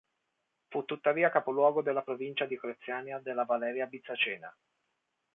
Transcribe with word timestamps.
Fu 0.69 0.83
tuttavia 0.83 1.29
capoluogo 1.29 1.83
della 1.83 2.01
provincia 2.01 2.45
dioclezianea 2.45 3.19
della 3.19 3.45
"Valeria 3.45 3.85
Byzacena". 3.85 4.51